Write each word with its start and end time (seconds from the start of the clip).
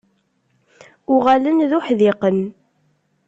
Uɣalen 1.13 1.59
d 1.69 1.71
uḥdiqen. 1.77 2.39